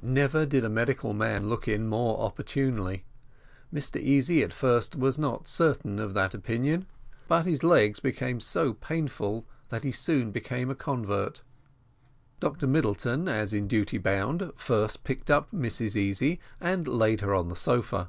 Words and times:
Never 0.00 0.46
did 0.46 0.64
a 0.64 0.70
medical 0.70 1.12
man 1.12 1.50
look 1.50 1.68
in 1.68 1.86
more 1.86 2.18
opportunely. 2.20 3.04
Mr 3.70 4.00
Easy 4.00 4.42
at 4.42 4.54
first 4.54 4.96
was 4.96 5.18
not 5.18 5.46
certainly 5.46 6.02
of 6.02 6.14
that 6.14 6.32
opinion, 6.32 6.86
but 7.28 7.44
his 7.44 7.62
legs 7.62 8.00
became 8.00 8.40
so 8.40 8.72
painful 8.72 9.44
that 9.68 9.82
he 9.82 9.92
soon 9.92 10.30
became 10.30 10.70
a 10.70 10.74
convert. 10.74 11.42
Dr 12.40 12.66
Middleton, 12.66 13.28
as 13.28 13.52
in 13.52 13.68
duty 13.68 13.98
bound, 13.98 14.50
first 14.56 15.04
picked 15.04 15.30
up 15.30 15.50
Mrs 15.52 15.94
Easy, 15.94 16.40
and 16.58 16.88
laid 16.88 17.20
her 17.20 17.34
on 17.34 17.48
the 17.48 17.54
sofa. 17.54 18.08